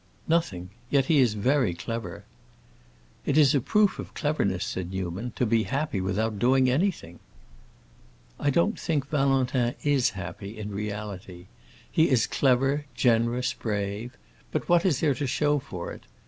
"Nothing. 0.27 0.71
Yet 0.89 1.05
he 1.05 1.19
is 1.19 1.35
very 1.35 1.75
clever." 1.75 2.23
"It 3.23 3.37
is 3.37 3.53
a 3.53 3.61
proof 3.61 3.99
of 3.99 4.15
cleverness," 4.15 4.65
said 4.65 4.89
Newman, 4.91 5.31
"to 5.35 5.45
be 5.45 5.61
happy 5.61 6.01
without 6.01 6.39
doing 6.39 6.71
anything." 6.71 7.19
"I 8.39 8.49
don't 8.49 8.79
think 8.79 9.09
Valentin 9.09 9.75
is 9.83 10.09
happy, 10.17 10.57
in 10.57 10.71
reality. 10.71 11.45
He 11.91 12.09
is 12.09 12.25
clever, 12.25 12.87
generous, 12.95 13.53
brave; 13.53 14.17
but 14.51 14.67
what 14.67 14.87
is 14.87 15.01
there 15.01 15.13
to 15.13 15.27
show 15.27 15.59
for 15.59 15.91
it? 15.91 16.05